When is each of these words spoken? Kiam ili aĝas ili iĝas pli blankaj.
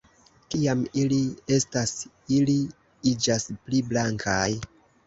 Kiam 0.53 0.79
ili 1.01 1.19
aĝas 1.59 1.93
ili 2.39 2.59
iĝas 3.13 3.49
pli 3.61 3.85
blankaj. 3.93 4.45